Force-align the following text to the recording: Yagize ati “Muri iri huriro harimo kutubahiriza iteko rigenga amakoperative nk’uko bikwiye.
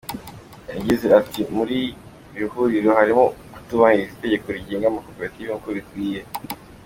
Yagize 0.73 1.05
ati 1.19 1.41
“Muri 1.55 1.77
iri 2.35 2.45
huriro 2.53 2.89
harimo 2.99 3.25
kutubahiriza 3.53 4.11
iteko 4.27 4.47
rigenga 4.55 4.85
amakoperative 4.87 5.47
nk’uko 5.49 5.67
bikwiye. 5.77 6.19